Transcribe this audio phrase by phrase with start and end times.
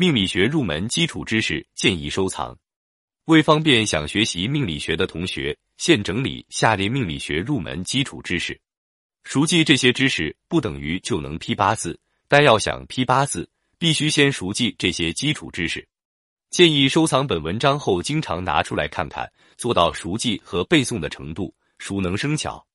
[0.00, 2.56] 命理学入门基础知识建议收藏。
[3.26, 8.58] 为方便想学习命理学的同学，现整理下列命理学入门基础知识。
[9.24, 13.46] 熟记这些知识不等于就能批八字，但要想批八字，
[13.78, 15.86] 必须先熟记这些基础知识。
[16.48, 22.66] 建议收藏本文章后，经常拿出来看看，做到熟记和背诵的程度，熟能生巧。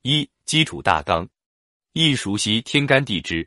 [0.00, 1.28] 一、基础大纲：
[1.92, 3.46] 一、熟悉天干地支。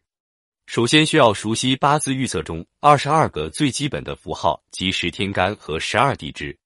[0.71, 6.57] 首先需要熟悉八字预测中二十二个最基本的符号及十天干和十二地支。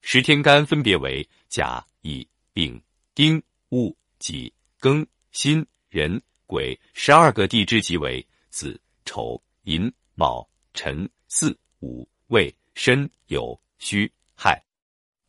[0.00, 2.82] 十天干分别为甲、乙、丙、
[3.14, 14.58] 丁、戊、己、庚、辛、壬、癸；十二个地支即为子、丑、寅、卯、辰、巳、午、未、申、酉、戌、亥。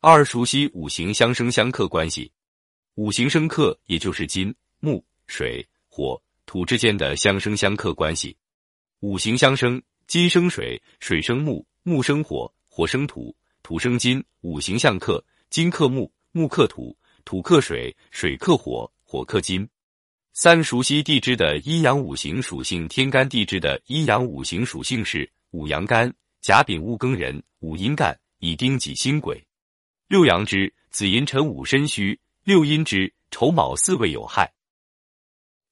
[0.00, 2.32] 二、熟悉五行相生相克关系。
[2.94, 6.18] 五行生克也就是金、木、水、火。
[6.46, 8.36] 土之间的相生相克关系，
[9.00, 14.22] 五行相生，金生水，水生木，木生火，火生土，土生金。
[14.42, 19.66] 五行相克，金克木，木克土，土克水，水克火，火克金。
[20.34, 22.86] 三、熟悉地支的阴阳五行属性。
[22.88, 29.34] 天干地支的阴阳五行属性是五阳干：甲丙戊庚壬；五阴干：乙丁己辛癸；
[30.08, 34.52] 六阳支：子寅辰午申戌；六阴支：丑卯巳未酉亥。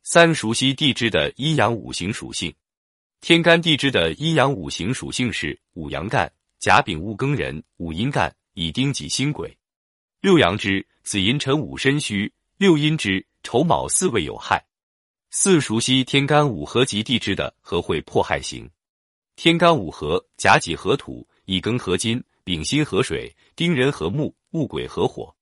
[0.04, 2.52] 三、熟悉地支的阴阳五行属性。
[3.20, 9.48] 天干地支的阴阳五行属性是五阳干：甲丙戊庚壬；五阴干：乙丁己辛癸；
[10.20, 12.28] 六阳支：子寅辰午申戌；
[12.58, 14.66] 六阴支：丑卯巳未酉亥。
[15.30, 18.68] 四、熟悉天干五合及地支的合会破害型。
[19.36, 25.32] 天干五合：甲己合土，乙庚合金，丙辛合水，丁壬合木，戊癸合火。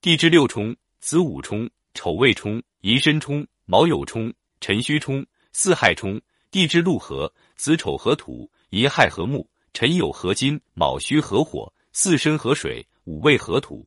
[0.00, 3.44] 地支六冲：子午冲、丑未冲、寅申冲。
[3.68, 6.20] 卯酉冲，辰戌冲，巳亥冲，
[6.52, 13.84] 地支禄合，子丑合土，寅亥合木，辰酉合金，卯戌合火，巳申合水，午未合土。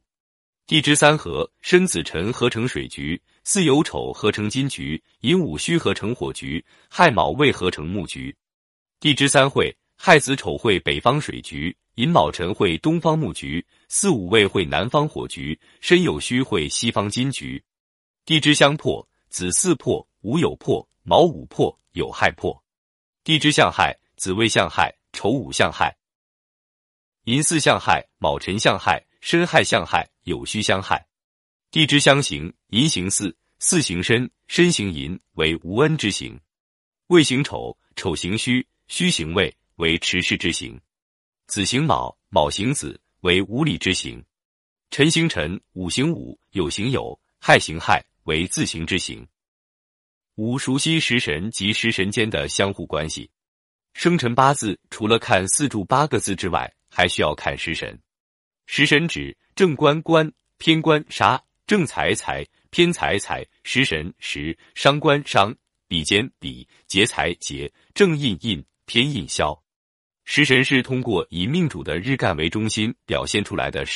[0.67, 8.35] 地支三合，申子辰合成水局，巳酉丑合成金局，寅午戌合成火局，亥卯未合成木局。
[8.99, 17.63] 地支三会，亥子丑会北方水局，寅卯辰会东方木局，巳午未会南方火局，申酉戌会西方金局。
[18.25, 19.07] 地支相破。
[19.29, 22.63] 子巳破，午酉破，卯午破，酉亥破。
[23.23, 25.95] 地支相害，子未相害，丑午相害。
[27.25, 31.07] 寅巳相害，卯辰相害，申亥相害，酉戌相害。
[31.69, 36.39] 地支相刑，寅行巳，巳行申，申行寅，为无恩之刑。
[37.07, 40.79] 未行丑，丑行戌，戌行未，为持世之刑。
[41.45, 44.23] 子行卯，卯行子，为无礼之刑。
[44.89, 48.03] 辰行辰，午行午，酉行酉，亥行亥。
[48.23, 49.27] 为自行之行。
[50.35, 53.29] 五、熟悉食神及食神间的相互关系。
[53.93, 57.99] 生辰八字除了看四柱八个字之外，还需要看食神。
[58.67, 63.45] 食神指正官官、偏官杀、正财财、偏财财。
[63.63, 65.53] 食神食伤官伤、
[65.87, 69.61] 比肩比、劫财劫、正印印、偏印消。
[70.23, 73.83] 食神是通过以命主的日干为中心表现出来的。